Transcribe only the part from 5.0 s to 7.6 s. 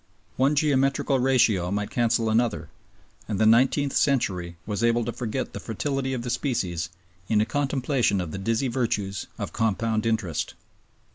to forget the fertility of the species in a